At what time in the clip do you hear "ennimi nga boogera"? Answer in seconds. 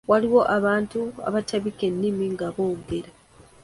1.89-3.11